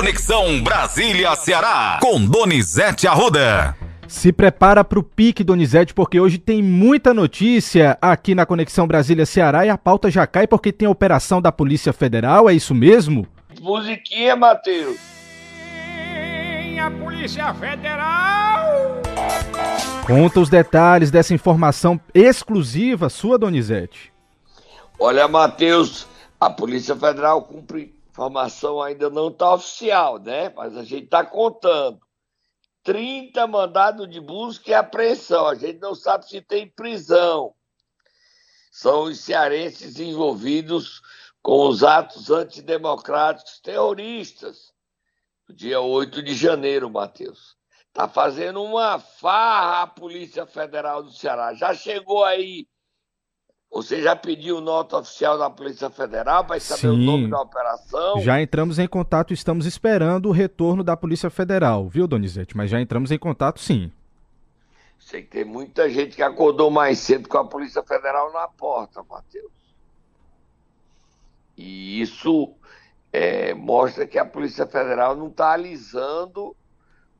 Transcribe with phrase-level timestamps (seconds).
[0.00, 3.76] Conexão Brasília-Ceará, com Donizete Arruda.
[4.08, 9.66] Se prepara para o pique, Donizete, porque hoje tem muita notícia aqui na Conexão Brasília-Ceará
[9.66, 13.26] e a pauta já cai porque tem a operação da Polícia Federal, é isso mesmo?
[13.60, 14.96] Musiquinha, Matheus.
[16.82, 19.02] A Polícia Federal!
[20.06, 24.10] Conta os detalhes dessa informação exclusiva sua, Donizete.
[24.98, 26.06] Olha, Matheus,
[26.40, 30.50] a Polícia Federal cumpre informação ainda não está oficial, né?
[30.50, 32.00] Mas a gente está contando.
[32.82, 35.46] 30 mandados de busca e apreensão.
[35.46, 37.54] A gente não sabe se tem prisão.
[38.70, 41.00] São os cearenses envolvidos
[41.42, 44.72] com os atos antidemocráticos terroristas
[45.52, 47.56] dia 8 de janeiro, Matheus.
[47.88, 51.54] Está fazendo uma farra a Polícia Federal do Ceará.
[51.54, 52.68] Já chegou aí.
[53.72, 56.88] Você já pediu nota oficial da Polícia Federal para saber Sim.
[56.88, 58.20] o nome da operação?
[58.20, 62.56] Já entramos em contato, estamos esperando o retorno da Polícia Federal, viu, Donizete?
[62.56, 63.92] Mas já entramos em contato, sim.
[64.98, 69.04] Sei que tem muita gente que acordou mais cedo com a Polícia Federal na porta,
[69.08, 69.52] Matheus.
[71.56, 72.52] E isso
[73.12, 76.56] é, mostra que a Polícia Federal não está alisando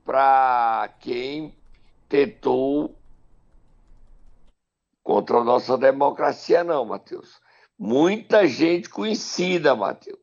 [0.05, 1.55] para quem
[2.09, 3.00] tentou
[5.11, 7.41] contra a nossa democracia, não, Matheus.
[7.77, 10.21] Muita gente conhecida, Matheus.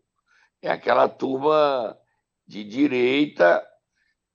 [0.62, 2.00] É aquela turma
[2.48, 3.68] de direita,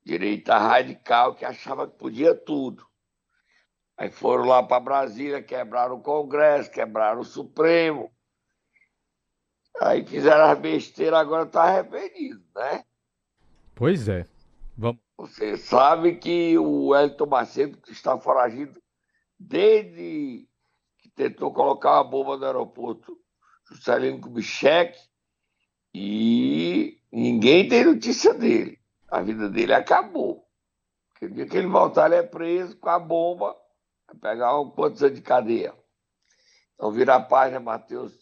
[0.04, 2.86] direita radical, que achava que podia tudo.
[3.96, 8.12] Aí foram lá para Brasília, quebraram o Congresso, quebraram o Supremo.
[9.80, 12.84] Aí fizeram as besteiras, agora está arrependido, né?
[13.74, 14.26] Pois é.
[14.76, 15.00] Vamos.
[15.16, 18.81] Você sabe que o Elton Macedo está foragido
[19.48, 20.48] desde
[20.98, 23.18] que tentou colocar uma bomba no aeroporto
[23.68, 24.98] Juscelino Kubitschek
[25.94, 28.78] e ninguém tem notícia dele.
[29.08, 30.46] A vida dele acabou.
[31.12, 33.54] Porque o dia que ele voltar, ele é preso com a bomba,
[34.06, 35.74] vai pegar um quantos anos de cadeia.
[36.74, 38.12] Então vira a página, Matheus.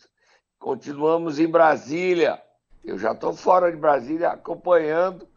[0.58, 2.42] Continuamos em Brasília.
[2.84, 5.28] Eu já estou fora de Brasília acompanhando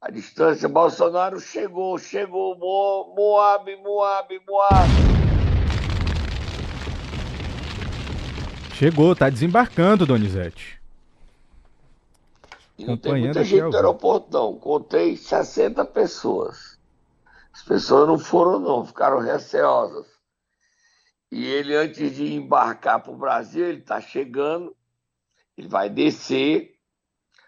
[0.00, 0.68] a distância.
[0.68, 5.17] Bolsonaro chegou, chegou, Moab, Moab, Moab.
[8.78, 10.80] Chegou, tá desembarcando, Donizete.
[12.78, 14.56] E não tem muita gente no aeroporto, não.
[14.56, 16.78] Contei 60 pessoas.
[17.52, 20.06] As pessoas não foram, não, ficaram receosas.
[21.28, 24.76] E ele, antes de embarcar para o Brasil, ele está chegando,
[25.56, 26.78] ele vai descer,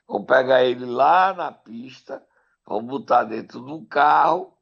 [0.08, 2.20] vão pegar ele lá na pista,
[2.66, 4.52] vão botar dentro do carro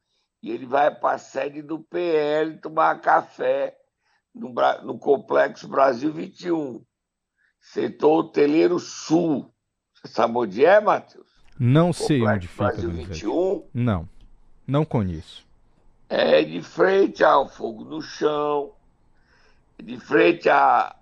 [0.43, 3.78] e ele vai para a sede do PL tomar café
[4.35, 4.53] no,
[4.83, 6.85] no Complexo Brasil 21,
[7.61, 9.53] setor hoteleiro sul.
[9.95, 11.29] Você sabe onde é, Matheus?
[11.59, 12.65] Não sei onde fica.
[12.65, 13.69] Brasil 21?
[13.75, 14.09] Não,
[14.67, 15.47] não conheço.
[16.09, 18.73] É de frente ao fogo no chão,
[19.83, 20.97] de frente à,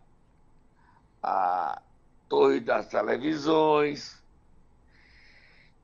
[1.23, 1.81] à
[2.29, 4.21] torre das televisões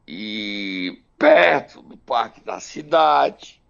[0.06, 3.62] e perto do parque da cidade.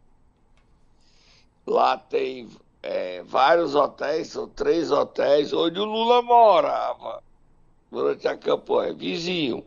[1.66, 2.48] Lá tem
[2.82, 7.22] é, vários hotéis, são três hotéis, onde o Lula morava
[7.90, 9.64] durante a campanha, vizinho.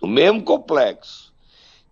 [0.00, 1.34] No mesmo complexo.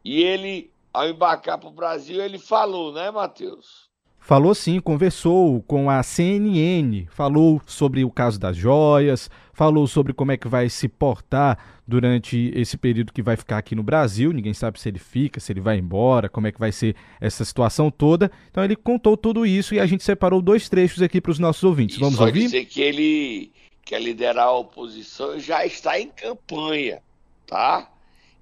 [0.05, 3.86] E ele, ao embarcar para o Brasil, ele falou, né, Matheus?
[4.27, 10.33] Falou sim, conversou com a CNN, falou sobre o caso das joias, falou sobre como
[10.33, 11.57] é que vai se portar
[11.87, 14.33] durante esse período que vai ficar aqui no Brasil.
[14.33, 17.45] Ninguém sabe se ele fica, se ele vai embora, como é que vai ser essa
[17.45, 18.29] situação toda.
[18.51, 21.63] Então ele contou tudo isso e a gente separou dois trechos aqui para os nossos
[21.63, 21.97] ouvintes.
[21.97, 22.47] Vamos só ouvir?
[22.47, 23.53] dizer que ele
[23.85, 27.01] quer liderar a oposição e já está em campanha,
[27.47, 27.89] tá?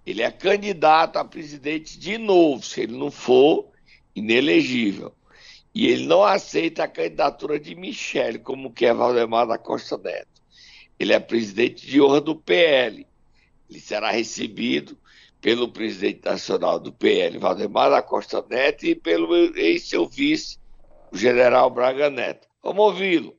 [0.06, 3.66] Ele é candidato a presidente de novo, se ele não for
[4.16, 5.12] inelegível.
[5.74, 10.42] E ele não aceita a candidatura de Michele, como quer Valdemar da Costa Neto.
[10.98, 13.04] Ele é presidente de honra do PL.
[13.68, 14.96] Ele será recebido
[15.40, 20.58] pelo presidente nacional do PL, Valdemar da Costa Neto, e pelo ex-seu vice,
[21.12, 22.46] o general Braga Neto.
[22.62, 23.34] Vamos ouvi-lo.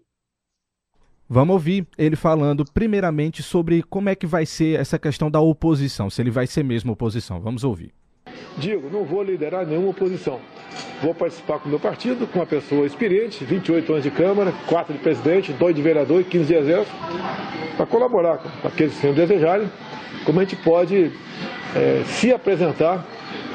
[1.27, 6.09] Vamos ouvir ele falando primeiramente sobre como é que vai ser essa questão da oposição,
[6.09, 7.41] se ele vai ser mesmo oposição.
[7.41, 7.93] Vamos ouvir.
[8.57, 10.39] Digo, não vou liderar nenhuma oposição.
[11.01, 14.93] Vou participar com o meu partido, com uma pessoa experiente, 28 anos de Câmara, 4
[14.93, 16.95] de presidente, 2 de vereador e 15 de exército,
[17.75, 19.69] para colaborar com aqueles que desejarem,
[20.25, 21.11] como a gente pode
[21.75, 23.05] é, se apresentar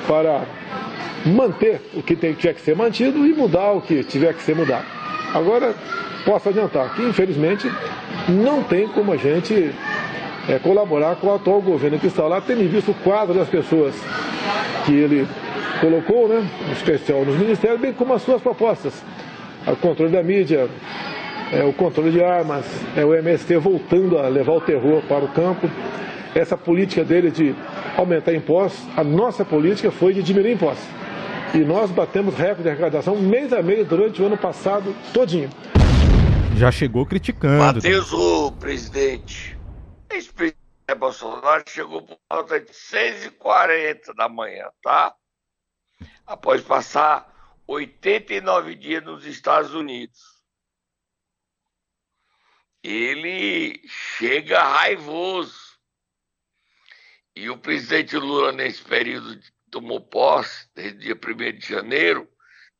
[0.07, 0.45] para
[1.25, 4.85] manter o que tiver que ser mantido e mudar o que tiver que ser mudado.
[5.35, 5.75] Agora,
[6.25, 7.71] posso adiantar que, infelizmente,
[8.29, 9.73] não tem como a gente
[10.49, 13.95] é, colaborar com o atual governo que está lá, tendo visto o quadro das pessoas
[14.85, 15.27] que ele
[15.81, 19.03] colocou, né, em especial nos ministérios, bem como as suas propostas.
[19.67, 20.69] O controle da mídia,
[21.53, 22.65] é, o controle de armas,
[22.97, 25.69] é, o MST voltando a levar o terror para o campo.
[26.35, 27.55] Essa política dele de
[27.97, 30.87] aumentar impostos, a nossa política foi de diminuir impostos.
[31.53, 35.51] E nós batemos recorde de arrecadação mês a mês durante o ano passado todinho.
[36.57, 37.59] Já chegou criticando.
[37.59, 39.59] Matheus, o presidente,
[40.11, 40.61] ex-presidente
[40.97, 45.15] Bolsonaro chegou por volta de 6h40 da manhã, tá?
[46.27, 47.31] Após passar
[47.67, 50.21] 89 dias nos Estados Unidos.
[52.83, 55.71] Ele chega raivoso.
[57.37, 59.41] E o presidente Lula, nesse período
[59.71, 62.29] tomou posse, desde dia 1 de janeiro,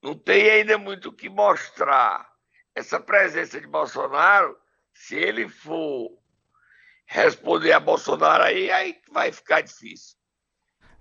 [0.03, 2.29] não tem ainda muito o que mostrar.
[2.75, 4.59] Essa presença de Bolsonaro,
[4.93, 6.20] se ele for
[7.11, 10.17] responder a Bolsonaro aí, aí vai ficar difícil.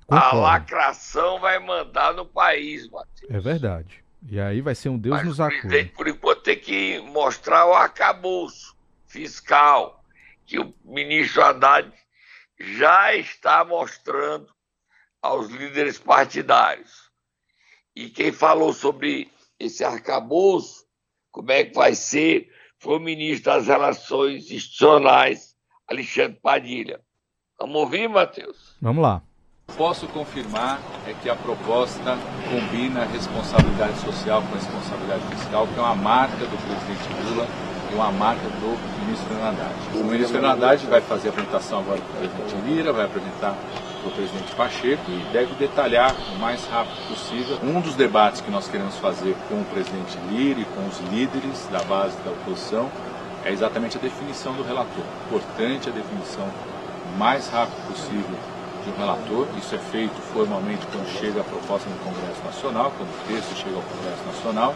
[0.08, 0.38] Concordo.
[0.38, 3.32] A lacração vai mandar no país, Matheus.
[3.32, 4.04] É verdade.
[4.28, 5.86] E aí vai ser um Deus Mas nos acuda.
[5.96, 8.76] Por enquanto tem que mostrar o arcabouço
[9.06, 10.04] fiscal
[10.48, 11.94] que o ministro Haddad
[12.60, 14.52] já está mostrando
[15.22, 17.12] aos líderes partidários.
[17.96, 20.86] E quem falou sobre esse arcabouço,
[21.30, 25.49] como é que vai ser, foi o ministro das Relações Institucionais,
[25.90, 27.00] Alexandre Padilha.
[27.60, 28.76] Vamos ouvir, Matheus?
[28.82, 29.22] Vamos lá.
[29.76, 32.18] Posso confirmar é que a proposta
[32.50, 37.48] combina responsabilidade social com responsabilidade fiscal, que é uma marca do presidente Lula
[37.92, 39.76] e uma marca do ministro Haddad.
[39.96, 43.56] O ministro Haddad vai fazer a apresentação agora para o presidente Lira, vai apresentar
[44.02, 47.60] para o presidente Pacheco e deve detalhar o mais rápido possível.
[47.64, 51.68] Um dos debates que nós queremos fazer com o presidente Lira e com os líderes
[51.68, 52.90] da base da oposição
[53.46, 55.04] é exatamente a definição do relator.
[55.28, 56.48] Importante a definição
[57.14, 58.38] o mais rápido possível
[58.84, 59.48] de um relator.
[59.58, 63.76] Isso é feito formalmente quando chega a proposta no Congresso Nacional, quando o texto chega
[63.76, 64.76] ao Congresso Nacional,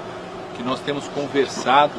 [0.56, 1.94] que nós temos conversado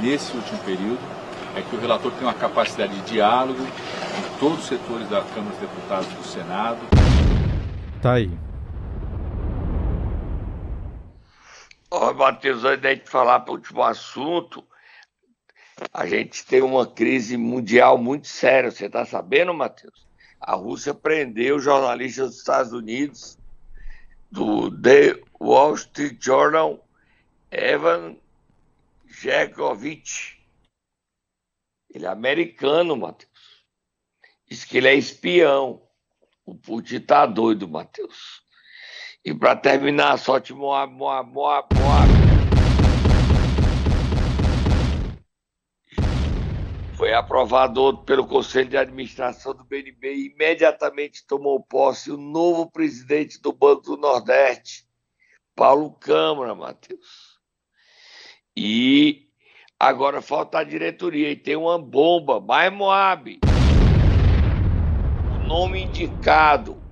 [0.00, 1.18] nesse último período
[1.56, 5.50] é que o relator tem uma capacidade de diálogo com todos os setores da Câmara
[5.50, 6.78] dos Deputados do Senado.
[8.00, 8.30] Tá aí.
[11.90, 14.62] Ó, Matheus, antes de falar para o último assunto,
[15.92, 18.70] a gente tem uma crise mundial muito séria.
[18.70, 20.06] Você está sabendo, Matheus?
[20.40, 23.38] A Rússia prendeu jornalistas dos Estados Unidos,
[24.30, 26.84] do The Wall Street Journal,
[27.50, 28.16] Evan
[29.06, 30.38] Jekovich
[31.90, 33.64] ele é americano, Matheus.
[34.48, 35.82] Diz que ele é espião.
[36.44, 38.42] O Putin tá doido, Matheus.
[39.24, 42.17] E para terminar, só te Moab, Moab, Moab, Moab.
[46.98, 53.40] Foi aprovado pelo Conselho de Administração do BNB e imediatamente tomou posse o novo presidente
[53.40, 54.84] do Banco do Nordeste,
[55.54, 57.38] Paulo Câmara, Matheus.
[58.54, 59.28] E
[59.80, 63.38] Agora falta a diretoria e tem uma bomba, mais Moab.
[65.36, 66.82] O nome indicado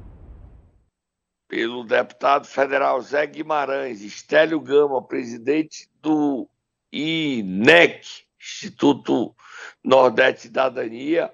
[1.49, 6.49] pelo deputado federal Zé Guimarães, Estélio Gama, presidente do
[6.93, 8.07] INEC,
[8.41, 9.35] Instituto
[9.83, 11.33] Nordeste Cidadania,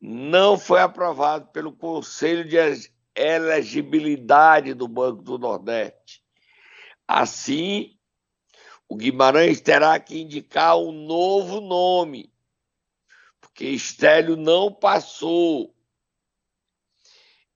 [0.00, 2.56] não foi aprovado pelo Conselho de
[3.14, 6.22] Elegibilidade do Banco do Nordeste.
[7.08, 7.96] Assim,
[8.88, 12.32] o Guimarães terá que indicar um novo nome,
[13.40, 15.74] porque Estélio não passou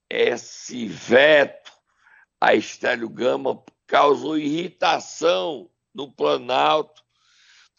[0.08, 1.70] esse veto
[2.40, 7.04] a Estélio Gama causou irritação no Planalto,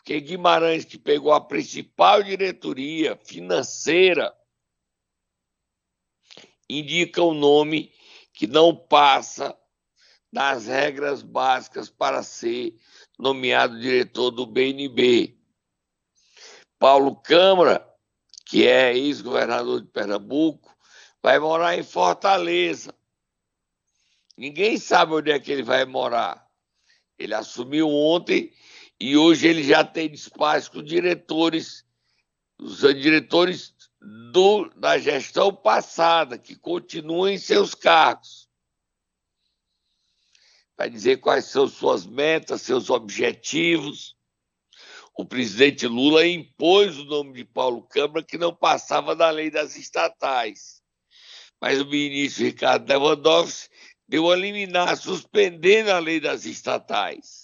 [0.01, 4.35] porque Guimarães, que pegou a principal diretoria financeira,
[6.67, 7.93] indica um nome
[8.33, 9.55] que não passa
[10.33, 12.75] das regras básicas para ser
[13.19, 15.37] nomeado diretor do BNB.
[16.79, 17.87] Paulo Câmara,
[18.47, 20.75] que é ex-governador de Pernambuco,
[21.21, 22.91] vai morar em Fortaleza.
[24.35, 26.49] Ninguém sabe onde é que ele vai morar.
[27.19, 28.51] Ele assumiu ontem
[29.03, 31.85] e hoje ele já tem despacho com diretores,
[32.59, 33.73] os diretores
[34.31, 38.49] do, da gestão passada, que continuam em seus cargos
[40.81, 44.15] vai dizer quais são suas metas, seus objetivos.
[45.15, 49.75] O presidente Lula impôs o nome de Paulo Câmara, que não passava da lei das
[49.75, 50.81] estatais.
[51.61, 53.69] Mas o ministro Ricardo Lewandowski
[54.07, 57.40] deu a liminar, suspendendo a lei das estatais.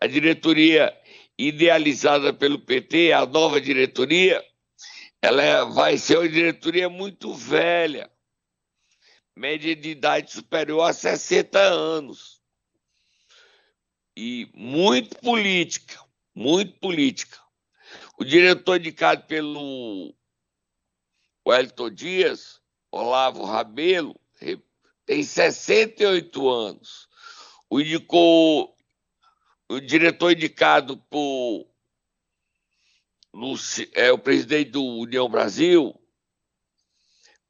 [0.00, 0.96] A diretoria
[1.36, 4.44] idealizada pelo PT, a nova diretoria,
[5.20, 8.10] ela é, vai ser uma diretoria muito velha,
[9.36, 12.40] média de idade superior a 60 anos.
[14.16, 16.00] E muito política,
[16.34, 17.38] muito política.
[18.18, 20.12] O diretor indicado pelo
[21.46, 24.18] Wellington Dias, Olavo Rabelo,
[25.06, 27.08] tem 68 anos.
[27.70, 28.76] O, indicou,
[29.68, 31.66] o diretor indicado por
[33.94, 35.94] é, o presidente do União Brasil,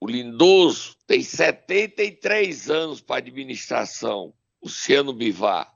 [0.00, 5.72] o Lindoso, tem 73 anos para administração, Luciano Bivar.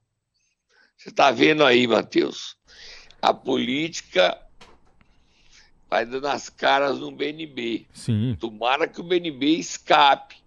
[0.96, 2.56] Você está vendo aí, Matheus?
[3.20, 4.40] A política
[5.88, 7.87] vai dando as caras no BNB.
[7.92, 8.37] Sim.
[8.38, 10.41] Tomara que o BNB escape.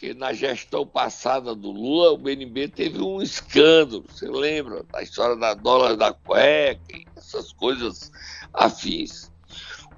[0.00, 4.02] Porque na gestão passada do Lula, o BNB teve um escândalo.
[4.08, 6.80] Você lembra da história da dólar da cueca,
[7.14, 8.10] essas coisas
[8.54, 9.30] afins.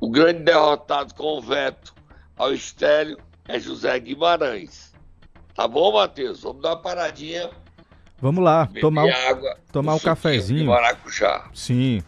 [0.00, 1.94] O grande derrotado com o veto
[2.36, 3.16] ao estélio
[3.46, 4.92] é José Guimarães.
[5.54, 6.42] Tá bom, Matheus?
[6.42, 7.48] Vamos dar uma paradinha.
[8.20, 10.66] Vamos lá, tomar, um, água, tomar um cafezinho.
[10.66, 11.48] maracujá.
[11.54, 12.02] Sim.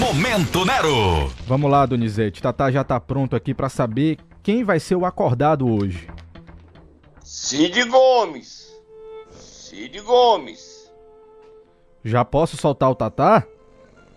[0.00, 1.28] Momento Nero.
[1.46, 2.42] Vamos lá, Donizete.
[2.42, 6.08] Tatá já tá pronto aqui para saber quem vai ser o acordado hoje.
[7.32, 8.76] Cid Gomes.
[9.30, 10.90] Cid Gomes.
[12.04, 13.46] Já posso soltar o Tatá?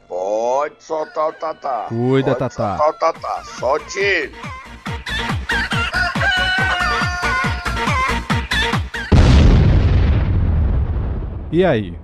[0.08, 1.86] Pode soltar o Tatá.
[1.90, 2.76] Cuida, Pode Tatá.
[2.76, 3.44] Soltar o Tatá.
[3.44, 4.36] Solte ele.
[11.52, 11.96] E aí?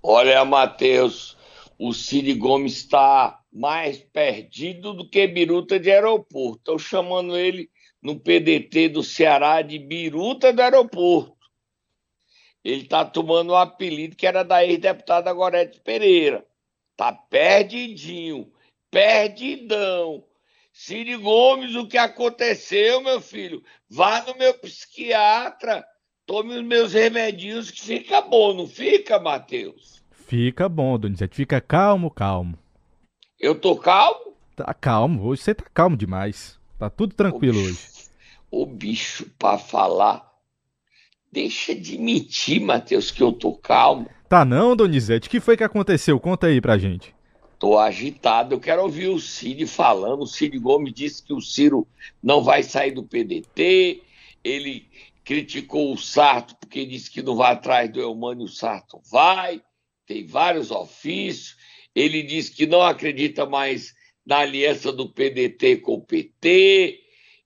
[0.00, 1.36] Olha, Matheus,
[1.76, 6.58] o Cid Gomes está mais perdido do que biruta de aeroporto.
[6.58, 7.68] Estão chamando ele
[8.02, 11.36] no PDT do Ceará de biruta do aeroporto.
[12.64, 16.44] Ele está tomando um apelido que era da ex-deputada Gorete Pereira.
[16.96, 18.52] Tá perdidinho,
[18.90, 20.24] perdidão.
[20.72, 23.62] Cid Gomes, o que aconteceu, meu filho?
[23.88, 25.84] Vá no meu psiquiatra,
[26.26, 30.02] tome os meus remedinhos que fica bom, não fica, Matheus?
[30.10, 31.34] Fica bom, Donizete.
[31.34, 32.58] Fica calmo, calmo.
[33.40, 34.36] Eu tô calmo?
[34.54, 35.24] Tá calmo.
[35.24, 36.57] Hoje você tá calmo demais.
[36.78, 37.72] Tá tudo tranquilo hoje.
[37.72, 38.10] bicho,
[38.50, 40.26] Ô bicho, pra falar.
[41.30, 44.08] Deixa de mentir, Matheus, que eu tô calmo.
[44.28, 45.28] Tá não, Donizete?
[45.28, 46.18] O que foi que aconteceu?
[46.18, 47.14] Conta aí pra gente.
[47.58, 48.54] Tô agitado.
[48.54, 50.22] Eu quero ouvir o Cid falando.
[50.22, 51.86] O Cid Gomes disse que o Ciro
[52.22, 54.02] não vai sair do PDT.
[54.44, 54.86] Ele
[55.24, 59.60] criticou o Sarto porque disse que não vai atrás do Eumânio, o Sarto vai.
[60.06, 61.56] Tem vários ofícios.
[61.94, 63.94] Ele disse que não acredita mais
[64.28, 67.00] na aliança do PDT com o PT.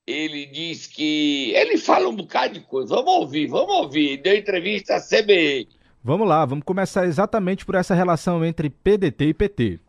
[0.04, 1.52] Ele diz que.
[1.54, 2.96] Ele fala um bocado de coisa.
[2.96, 4.16] Vamos ouvir, vamos ouvir.
[4.16, 5.68] Deu entrevista à CBN.
[6.02, 9.80] Vamos lá, vamos começar exatamente por essa relação entre PDT e PT.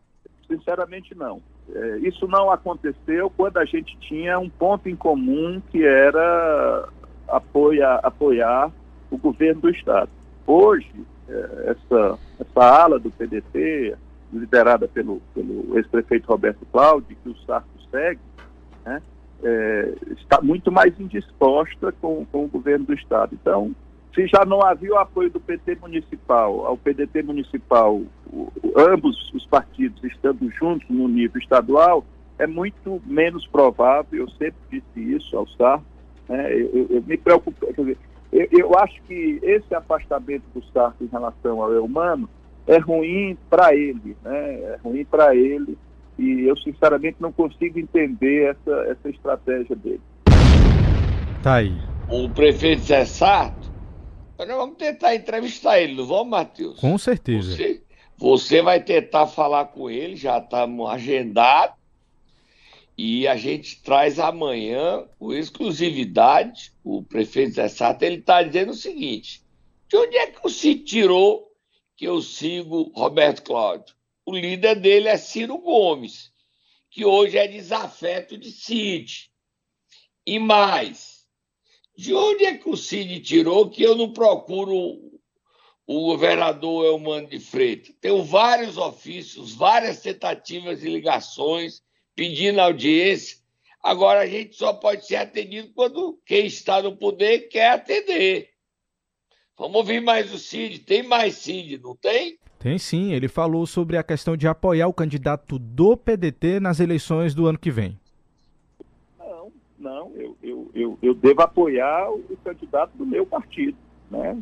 [0.48, 1.42] Sinceramente, não.
[1.74, 6.88] É, isso não aconteceu quando a gente tinha um ponto em comum que era
[7.28, 8.72] apoiar, apoiar
[9.10, 10.12] o governo do Estado.
[10.46, 10.94] Hoje,
[11.28, 13.96] é, essa, essa ala do PDT,
[14.40, 18.20] liderada pelo, pelo ex-prefeito Roberto Cláudio, que o Sarto segue,
[18.86, 19.02] né,
[19.44, 23.38] é, está muito mais indisposta com, com o governo do Estado.
[23.40, 23.76] Então,
[24.14, 29.46] se já não havia o apoio do PT municipal ao PDT municipal, o, ambos os
[29.46, 32.06] partidos estando juntos no nível estadual,
[32.38, 35.86] é muito menos provável, eu sempre disse isso ao Sarto,
[36.28, 37.98] né, eu, eu, me preocupo, dizer,
[38.32, 42.30] eu, eu, acho que esse afastamento do Sarto em relação ao humano
[42.68, 45.78] é ruim para ele, né, é ruim para ele,
[46.18, 50.02] e eu sinceramente não consigo entender essa, essa estratégia dele.
[51.42, 51.76] Tá aí.
[52.10, 53.72] O prefeito Zé Sarto,
[54.38, 56.80] nós vamos tentar entrevistar ele, não vamos, Matheus?
[56.80, 57.56] Com certeza.
[57.56, 57.82] Você,
[58.18, 61.74] você vai tentar falar com ele, já estamos agendado.
[62.96, 68.76] E a gente traz amanhã, com exclusividade, o prefeito Zé Sarto, ele está dizendo o
[68.76, 69.42] seguinte:
[69.90, 71.52] de onde é que o Cid tirou
[72.04, 73.96] que eu sigo Roberto Cláudio?
[74.26, 76.34] O líder dele é Ciro Gomes,
[76.92, 79.32] que hoje é desafeto de Cid.
[80.26, 81.26] E mais,
[81.98, 84.76] de onde é que o Cid tirou que eu não procuro
[85.88, 87.96] o governador Eumano de Freitas?
[88.02, 91.82] Tenho vários ofícios, várias tentativas de ligações,
[92.14, 93.38] pedindo audiência.
[93.82, 98.53] Agora a gente só pode ser atendido quando quem está no poder quer atender.
[99.58, 100.80] Vamos ouvir mais o Cid.
[100.80, 102.38] Tem mais Cid, não tem?
[102.58, 107.36] Tem sim, ele falou sobre a questão de apoiar o candidato do PDT nas eleições
[107.36, 108.00] do ano que vem.
[109.20, 113.78] Não, não, eu, eu, eu, eu devo apoiar o candidato do meu partido,
[114.10, 114.38] né?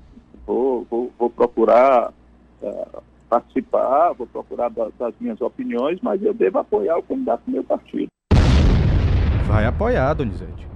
[0.46, 2.13] Vou, vou, vou procurar
[2.62, 7.51] uh, participar, vou procurar da, das minhas opiniões, mas eu devo apoiar o candidato do
[7.51, 8.08] meu partido.
[9.48, 10.68] Vai apoiar, Donizete.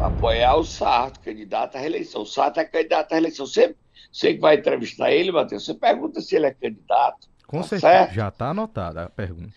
[0.00, 2.22] Apoiar o Sarto, candidato à reeleição.
[2.22, 3.46] O Sarto é candidato à reeleição.
[3.46, 3.74] Você,
[4.12, 7.28] você que vai entrevistar ele, Matheus, você pergunta se ele é candidato.
[7.46, 7.92] Com Tá certeza.
[7.92, 8.14] certo?
[8.14, 9.54] Já tá anotada a pergunta.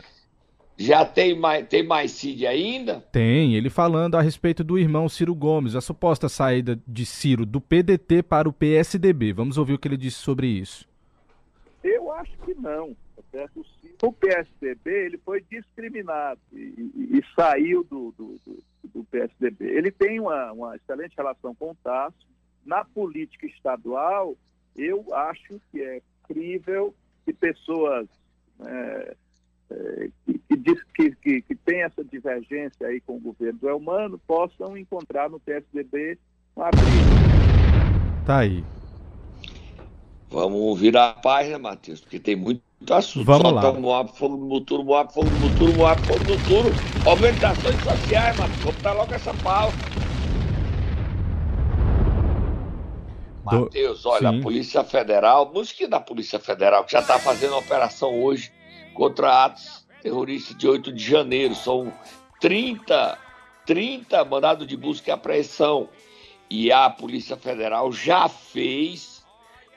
[0.77, 3.01] Já tem mais, tem mais Cid ainda?
[3.11, 7.61] Tem, ele falando a respeito do irmão Ciro Gomes, a suposta saída de Ciro do
[7.61, 9.33] PDT para o PSDB.
[9.33, 10.87] Vamos ouvir o que ele disse sobre isso.
[11.83, 12.95] Eu acho que não.
[13.31, 13.59] certo?
[13.59, 13.65] O
[14.03, 19.65] O PSDB ele foi discriminado e, e- e saiu do, do- do- do PSDB.
[19.65, 22.17] Ele tem uma, uma excelente relação com o Tasso.
[22.65, 24.35] Na política estadual,
[24.75, 28.07] eu acho que é crível que pessoas
[28.57, 29.11] né,
[29.69, 33.69] eh, que, que, diz- que, que, que têm essa divergência aí com o governo do
[33.69, 36.17] Elmano possam encontrar no PSDB
[36.55, 38.25] uma briga.
[38.25, 38.63] Tá aí.
[40.29, 43.25] Vamos virar a página, Matheus, porque tem muito assunto.
[43.25, 43.61] Vamos lá.
[43.61, 46.77] Solta Moab, fogo no muturo, Moab, fogo no muturo, Moab, fogo no muturo.
[47.05, 48.63] Organizações sociais, Matheus.
[48.63, 49.89] Vamos dar logo essa pauta.
[53.41, 54.39] Do- Matheus, olha, Sim.
[54.39, 58.51] a Polícia Federal, música da Polícia Federal, que já está fazendo operação hoje
[58.93, 61.55] contra atos terroristas de 8 de janeiro.
[61.55, 61.91] São
[62.39, 63.17] 30,
[63.65, 65.89] 30 mandados de busca e apreensão.
[66.49, 69.10] E a Polícia Federal já fez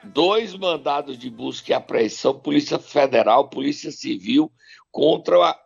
[0.04, 4.50] dois mandados de busca e apreensão, Polícia Federal, Polícia Civil,
[4.90, 5.60] contra a,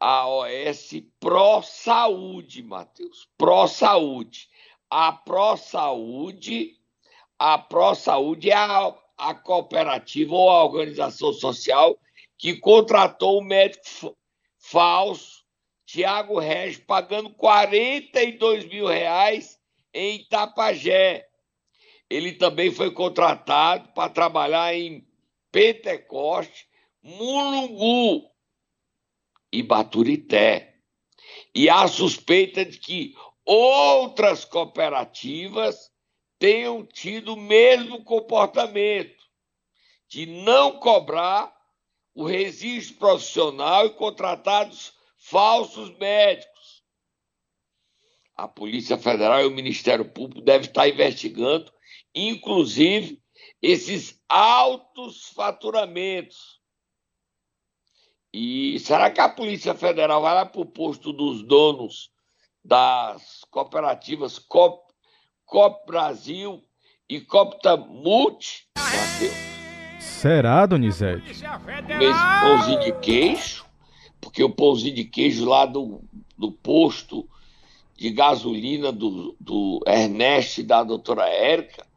[0.00, 3.28] a OS Pró Saúde, Matheus.
[3.36, 4.48] Pró Saúde.
[4.90, 6.76] A Pró Saúde,
[7.38, 11.98] a Pró Saúde é a, a cooperativa ou a organização social
[12.38, 14.12] que contratou o médico fa-
[14.58, 15.44] falso,
[15.84, 19.58] Tiago Regis, pagando 42 mil reais
[19.92, 21.27] em Itapajé.
[22.10, 25.06] Ele também foi contratado para trabalhar em
[25.52, 26.66] Pentecoste,
[27.02, 28.30] Mulungu
[29.52, 30.76] e Baturité.
[31.54, 35.90] E há suspeita de que outras cooperativas
[36.38, 39.18] tenham tido o mesmo comportamento
[40.08, 41.54] de não cobrar
[42.14, 46.82] o registro profissional e contratados falsos médicos.
[48.36, 51.72] A Polícia Federal e o Ministério Público devem estar investigando,
[52.26, 53.20] inclusive,
[53.62, 56.58] esses altos faturamentos.
[58.32, 62.10] E será que a Polícia Federal vai lá para o posto dos donos
[62.64, 64.92] das cooperativas Cop,
[65.46, 66.62] Cop Brasil
[67.08, 68.68] e Copta Multi?
[69.98, 71.34] Será, Donizete?
[71.34, 72.40] Federal!
[72.42, 73.64] pãozinho de queijo,
[74.20, 76.02] porque o pãozinho de queijo lá do,
[76.36, 77.28] do posto
[77.96, 81.87] de gasolina do, do Ernest e da doutora Érica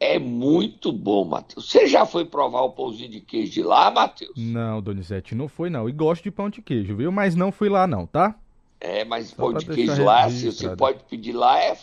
[0.00, 1.68] é muito bom, Matheus.
[1.70, 4.32] Você já foi provar o pãozinho de queijo de lá, Matheus?
[4.36, 5.88] Não, Donizete, não foi não.
[5.88, 7.10] E gosto de pão de queijo, viu?
[7.12, 8.34] Mas não fui lá não, tá?
[8.80, 10.72] É, mas Só pão de queijo lá, assim, registrado.
[10.74, 11.78] você pode pedir lá, é,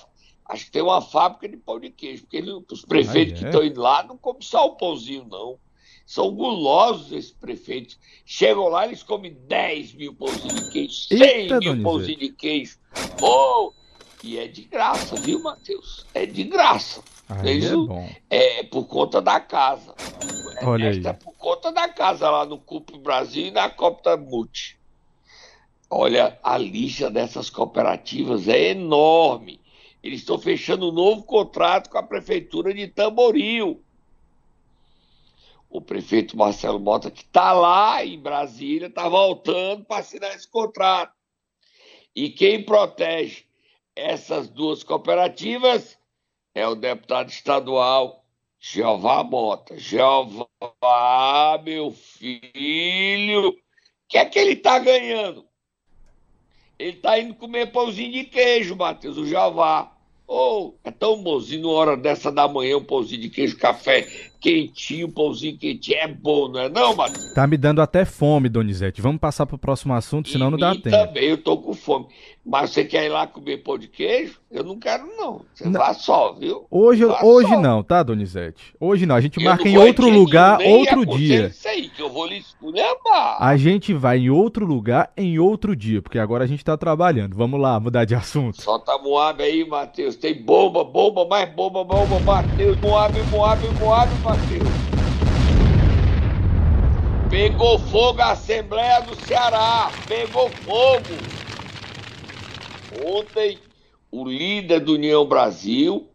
[0.45, 3.45] acho que tem uma fábrica de pão de queijo, porque ele- os prefeitos Ah, que
[3.45, 3.47] é?
[3.49, 5.57] estão indo lá não comem só o pãozinho, não.
[6.05, 7.97] São gulosos esses prefeitos.
[8.25, 12.77] Chegam lá, eles comem 10 mil pãozinhos de queijo, 100 Eita, mil pãozinhos de queijo.
[13.21, 13.71] Oh,
[14.23, 16.05] e é de graça, viu, Matheus?
[16.13, 17.01] É de graça.
[17.39, 18.09] Aí é bom.
[18.29, 19.95] é por conta da casa.
[20.63, 21.15] Olha Esta aí.
[21.15, 24.77] é por conta da casa lá no Cupo Brasil e na Copta Multi.
[25.89, 29.59] Olha, a lista dessas cooperativas é enorme.
[30.03, 33.81] Eles estão fechando um novo contrato com a prefeitura de Tamboril.
[35.69, 41.13] O prefeito Marcelo Mota, que está lá em Brasília, está voltando para assinar esse contrato.
[42.13, 43.45] E quem protege
[43.95, 45.97] essas duas cooperativas
[46.53, 48.23] é o deputado estadual
[48.59, 49.77] Jeová Mota.
[49.77, 50.47] Jeová,
[51.63, 53.55] meu filho, o
[54.07, 55.45] que é que ele está ganhando?
[56.77, 59.95] Ele está indo comer pãozinho de queijo, Matheus, o Jeová.
[60.27, 65.09] Oh, é tão bonzinho, numa hora dessa da manhã, um pãozinho de queijo, café quentinho,
[65.09, 65.97] pãozinho quentinho.
[65.99, 67.33] É bom, não é não, Matheus?
[67.33, 69.01] Tá me dando até fome, Donizete.
[69.01, 70.89] Vamos passar pro próximo assunto, senão E não dá tempo.
[70.89, 72.07] também, eu tô com fome.
[72.43, 74.39] Mas você quer ir lá comer pão de queijo?
[74.49, 75.43] Eu não quero, não.
[75.53, 75.79] Você Não.
[75.79, 76.65] vá só, viu?
[76.71, 77.61] Hoje, Vá hoje só.
[77.61, 78.73] não, tá, Donizete?
[78.79, 79.13] Hoje não.
[79.15, 81.47] A gente Eu marca em outro lugar, outro dia.
[81.47, 83.37] Isso aí, que eu vou lhe esculhambar.
[83.39, 87.35] A gente vai em outro lugar, em outro dia, porque agora a gente tá trabalhando.
[87.35, 88.59] Vamos lá, mudar de assunto.
[88.59, 90.15] Solta Moab aí, Matheus.
[90.15, 92.75] Tem bomba, bomba, mais bomba, bomba, Matheus.
[92.81, 94.30] Moab, Moab, Moab, Matheus.
[97.29, 99.91] Pegou fogo a Assembleia do Ceará.
[100.07, 101.05] Pegou fogo.
[103.05, 103.57] Ontem,
[104.11, 106.09] o líder do União Brasil,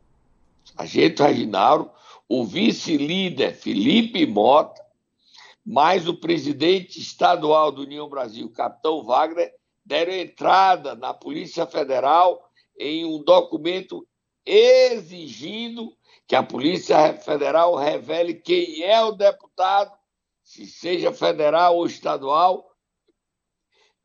[0.77, 1.91] Agente Reginaldo,
[2.29, 4.83] o vice-líder Felipe Mota,
[5.65, 9.53] mas o presidente estadual do União Brasil, capitão Wagner,
[9.85, 12.43] deram entrada na Polícia Federal
[12.79, 14.07] em um documento
[14.45, 15.93] exigindo
[16.27, 19.97] que a Polícia Federal revele quem é o deputado,
[20.43, 22.69] se seja federal ou estadual,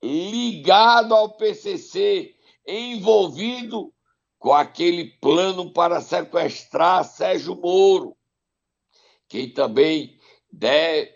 [0.04, 2.36] ligado ao PCC,
[2.68, 3.94] envolvido
[4.40, 8.18] com aquele plano para sequestrar Sérgio Moro.
[9.28, 10.20] Quem também
[10.52, 11.12] deve,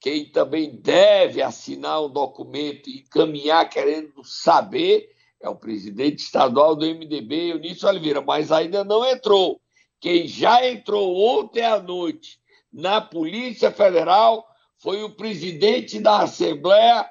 [0.00, 6.86] quem também deve assinar um documento e encaminhar querendo saber é o presidente estadual do
[6.86, 9.60] MDB, Eunício Oliveira, mas ainda não entrou.
[10.06, 12.38] Quem já entrou ontem à noite
[12.72, 14.46] na Polícia Federal
[14.78, 17.04] foi o presidente da Assembleia,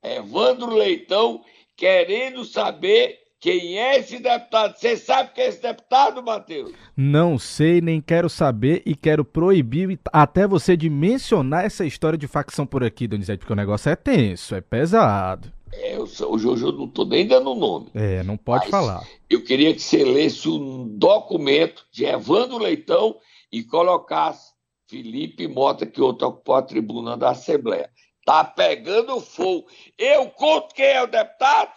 [0.00, 1.42] Evandro Leitão,
[1.76, 4.76] querendo saber quem é esse deputado?
[4.76, 6.72] Você sabe quem é esse deputado, Matheus?
[6.96, 12.28] Não sei, nem quero saber e quero proibir até você de mencionar essa história de
[12.28, 15.52] facção por aqui, Donizete, porque o negócio é tenso, é pesado.
[15.72, 17.90] É, eu, hoje eu não estou nem dando o nome.
[17.94, 19.06] É, não pode falar.
[19.28, 23.16] Eu queria que você lesse um documento de Evandro Leitão
[23.52, 24.52] e colocasse
[24.88, 27.88] Felipe Mota, que outro ocupou a tribuna da Assembleia.
[28.26, 29.66] Tá pegando fogo.
[29.96, 31.70] Eu conto quem é o deputado?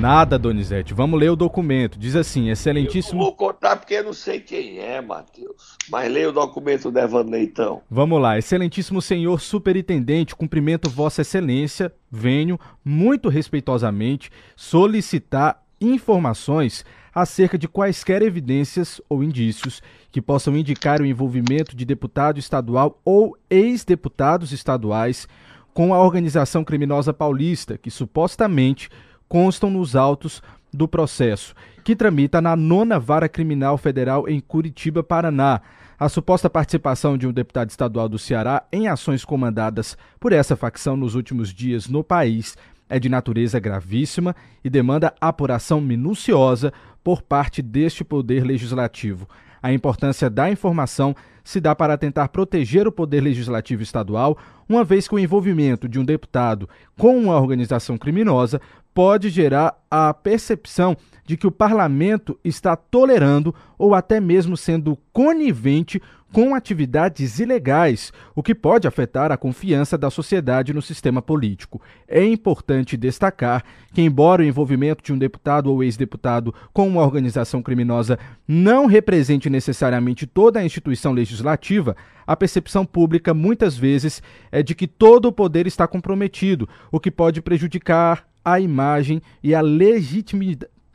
[0.00, 0.94] Nada, Donizete.
[0.94, 1.98] Vamos ler o documento.
[1.98, 3.20] Diz assim, excelentíssimo...
[3.20, 5.76] Eu vou contar porque eu não sei quem é, Matheus.
[5.90, 7.82] Mas leia o documento do Evandro Leitão.
[7.90, 8.38] Vamos lá.
[8.38, 16.82] Excelentíssimo senhor superintendente, cumprimento vossa excelência, venho, muito respeitosamente, solicitar informações
[17.14, 23.36] acerca de quaisquer evidências ou indícios que possam indicar o envolvimento de deputado estadual ou
[23.50, 25.28] ex-deputados estaduais
[25.74, 28.88] com a organização criminosa paulista, que supostamente
[29.30, 30.42] constam nos autos
[30.74, 35.60] do processo, que tramita na nona vara criminal federal em Curitiba, Paraná.
[35.96, 40.96] A suposta participação de um deputado estadual do Ceará em ações comandadas por essa facção
[40.96, 42.56] nos últimos dias no país
[42.88, 46.72] é de natureza gravíssima e demanda apuração minuciosa
[47.04, 49.28] por parte deste poder legislativo.
[49.62, 51.14] A importância da informação
[51.44, 54.38] se dá para tentar proteger o poder legislativo estadual,
[54.68, 58.60] uma vez que o envolvimento de um deputado com uma organização criminosa
[58.94, 66.00] pode gerar a percepção de que o parlamento está tolerando ou até mesmo sendo conivente
[66.32, 71.80] com atividades ilegais, o que pode afetar a confiança da sociedade no sistema político.
[72.06, 77.62] É importante destacar que, embora o envolvimento de um deputado ou ex-deputado com uma organização
[77.62, 84.22] criminosa não represente necessariamente toda a instituição legislativa, a percepção pública muitas vezes
[84.52, 89.54] é de que todo o poder está comprometido, o que pode prejudicar a imagem e
[89.54, 89.60] a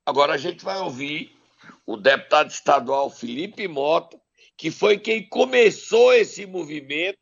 [0.07, 1.39] Agora a gente vai ouvir
[1.85, 4.19] o deputado estadual Felipe Mota,
[4.57, 7.19] que foi quem começou esse movimento,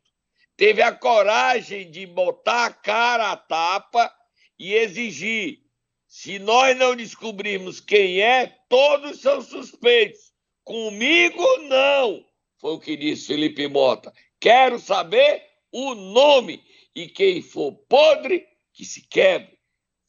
[0.57, 4.11] teve a coragem de botar a cara à tapa
[4.59, 5.59] e exigir:
[6.07, 10.33] se nós não descobrirmos quem é, todos são suspeitos.
[10.63, 12.25] Comigo não,
[12.59, 14.11] foi o que disse Felipe Mota.
[14.39, 16.61] Quero saber o nome
[16.93, 19.57] e quem for podre, que se quebre.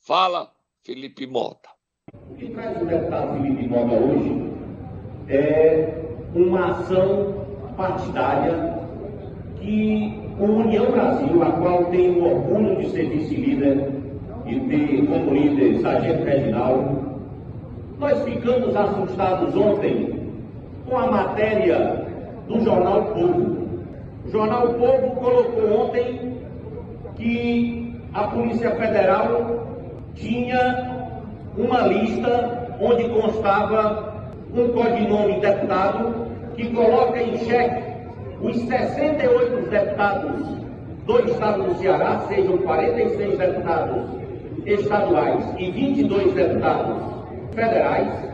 [0.00, 0.52] Fala
[0.84, 1.68] Felipe Mota.
[2.12, 4.30] O que traz o deputado Felipe Moga hoje
[5.28, 5.86] é
[6.34, 8.87] uma ação partidária
[9.68, 13.90] que o União Brasil, a qual tenho o orgulho de ser vice-líder
[14.46, 16.98] e ter como líder Sargento Reginaldo,
[17.98, 20.30] nós ficamos assustados ontem
[20.88, 22.06] com a matéria
[22.48, 23.68] do jornal Povo.
[24.24, 26.38] O jornal Povo colocou ontem
[27.16, 29.66] que a Polícia Federal
[30.14, 31.12] tinha
[31.58, 34.14] uma lista onde constava
[34.54, 36.26] um codinome deputado
[36.56, 37.87] que coloca em xeque
[38.40, 40.46] os 68 deputados
[41.06, 44.02] do estado do Ceará, sejam 46 deputados
[44.66, 47.02] estaduais e 22 deputados
[47.54, 48.28] federais,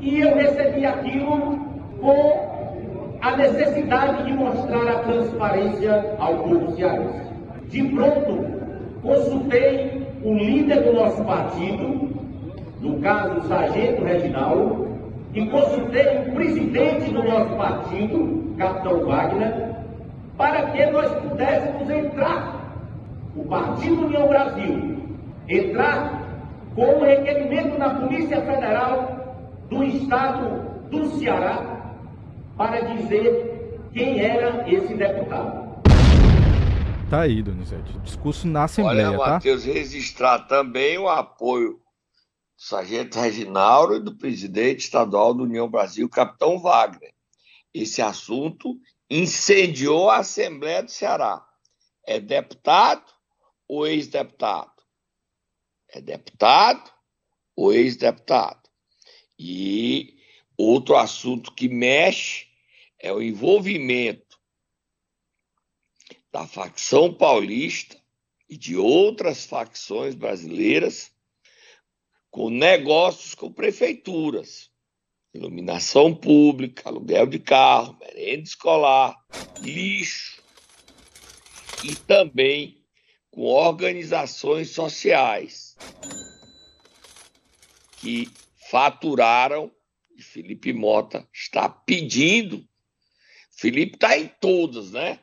[0.00, 1.58] e eu recebi aquilo
[2.00, 7.30] com a necessidade de mostrar a transparência ao povo cearense.
[7.68, 8.46] De pronto,
[9.02, 12.08] consultei o líder do nosso partido,
[12.80, 14.89] no caso o Sargento Reginaldo,
[15.32, 19.76] e consultei o presidente do nosso partido, Capitão Wagner,
[20.36, 22.60] para que nós pudéssemos entrar,
[23.36, 24.98] o Partido União Brasil,
[25.48, 26.20] entrar
[26.74, 29.38] com um requerimento na Polícia Federal
[29.68, 31.94] do Estado do Ceará
[32.56, 35.60] para dizer quem era esse deputado.
[37.08, 37.98] Tá aí, Donizete.
[38.00, 39.30] Discurso na Assembleia, Olha, tá?
[39.32, 41.79] Matheus, registrar também o apoio
[42.62, 47.14] Sargento Reginaldo e do presidente estadual do União Brasil, Capitão Wagner.
[47.72, 51.42] Esse assunto incendiou a Assembleia do Ceará.
[52.06, 53.10] É deputado
[53.66, 54.74] ou ex-deputado?
[55.88, 56.92] É deputado
[57.56, 58.68] ou ex-deputado?
[59.38, 60.18] E
[60.54, 62.46] outro assunto que mexe
[62.98, 64.38] é o envolvimento
[66.30, 67.98] da facção paulista
[68.50, 71.09] e de outras facções brasileiras
[72.30, 74.70] com negócios com prefeituras,
[75.34, 79.16] iluminação pública, aluguel de carro, merenda escolar,
[79.60, 80.42] lixo
[81.84, 82.84] e também
[83.30, 85.76] com organizações sociais
[87.98, 88.28] que
[88.70, 89.70] faturaram
[90.16, 92.66] e Felipe Mota está pedindo.
[93.50, 95.20] Felipe está em todas, né?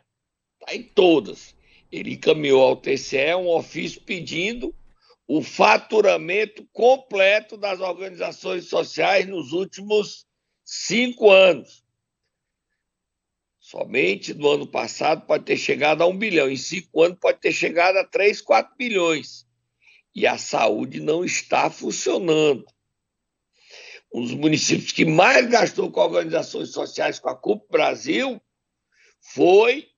[0.60, 1.56] Está em todas.
[1.91, 4.76] Ele encaminhou ao TCE um ofício pedindo
[5.28, 10.26] o faturamento completo das organizações sociais nos últimos
[10.63, 11.84] cinco anos.
[13.60, 17.52] Somente no ano passado pode ter chegado a um bilhão, em cinco anos pode ter
[17.52, 19.46] chegado a três, quatro bilhões.
[20.16, 22.66] E a saúde não está funcionando.
[24.13, 28.42] Um dos municípios que mais gastou com organizações sociais com a CUP Brasil
[29.20, 29.90] foi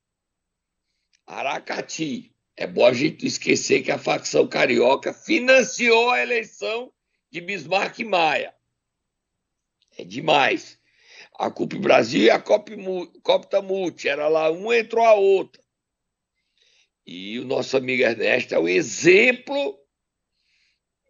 [1.28, 2.36] Aracati.
[2.60, 6.92] É bom a gente esquecer que a facção carioca financiou a eleição
[7.32, 8.54] de Bismarck Maia.
[9.98, 10.78] É demais.
[11.36, 15.64] A CUP Brasil e a Copta Multi, era lá um entrou a outra.
[17.08, 19.80] E o nosso amigo Ernesto é o exemplo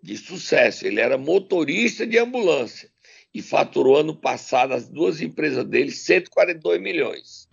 [0.03, 0.85] de sucesso.
[0.85, 2.91] Ele era motorista de ambulância
[3.33, 7.48] e faturou ano passado as duas empresas dele 142 milhões.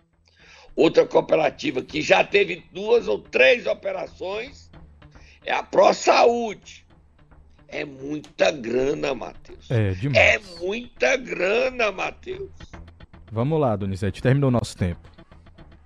[0.77, 4.69] Outra cooperativa que já teve duas ou três operações
[5.43, 6.85] é a Pro Saúde.
[7.67, 9.71] É muita grana, Matheus.
[9.71, 10.17] É, demais.
[10.17, 12.51] É muita grana, Matheus.
[13.31, 14.21] Vamos lá, Donizete.
[14.21, 15.01] Terminou o nosso tempo.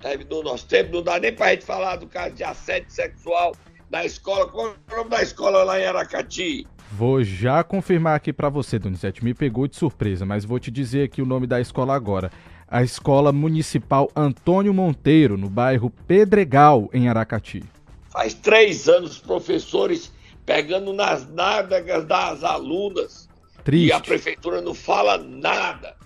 [0.02, 0.94] Terminou o nosso tempo.
[0.94, 3.56] Não dá nem pra gente falar do caso de assédio sexual
[3.90, 4.46] da escola.
[4.50, 6.68] Qual é o nome da escola lá em Aracati?
[6.92, 9.24] Vou já confirmar aqui para você, Donizete.
[9.24, 12.30] Me pegou de surpresa, mas vou te dizer aqui o nome da escola agora.
[12.72, 17.62] A Escola Municipal Antônio Monteiro, no bairro Pedregal, em Aracati.
[18.10, 20.10] Faz três anos, professores
[20.46, 23.28] pegando nas nádegas das alunas.
[23.66, 23.88] Triste.
[23.88, 25.98] E a prefeitura não fala nada.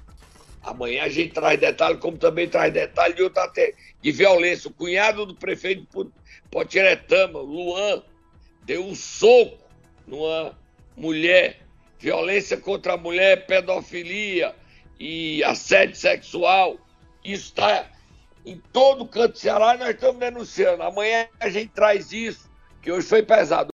[0.63, 3.47] Amanhã a gente traz detalhe, como também traz detalhe de outra
[4.01, 4.67] de violência.
[4.67, 6.11] O cunhado do prefeito
[6.49, 8.01] Potiretama, Luan,
[8.63, 9.63] deu um soco
[10.07, 10.57] numa
[10.97, 11.59] mulher,
[11.99, 14.55] violência contra a mulher, pedofilia
[14.99, 16.77] e assédio sexual.
[17.23, 17.87] Isso está
[18.45, 20.83] em todo canto do Ceará e nós estamos denunciando.
[20.83, 22.49] Amanhã a gente traz isso,
[22.81, 23.63] que hoje foi pesado.